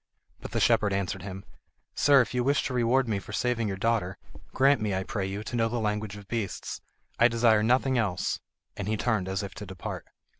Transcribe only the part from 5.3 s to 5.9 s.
to know the